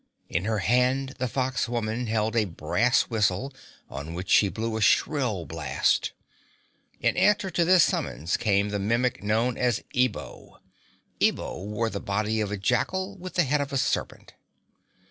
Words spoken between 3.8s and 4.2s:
on